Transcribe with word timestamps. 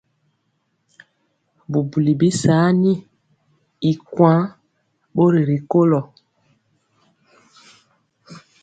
Bubuli 1.71 2.13
bisaani 2.19 2.91
y 3.89 3.93
kuan 4.11 4.41
bori 5.15 5.41
rikolo. 5.49 5.99